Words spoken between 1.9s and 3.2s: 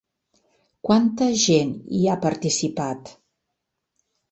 hi ha participat?